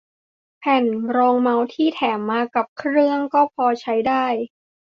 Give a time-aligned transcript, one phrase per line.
[0.59, 4.25] แผ่นรองเมาส์ที่แถมมากับเครื่องก็พอใช้ได้